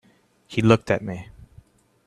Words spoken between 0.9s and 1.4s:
me.